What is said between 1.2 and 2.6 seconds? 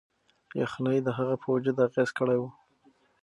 په وجود اغیز کړی و.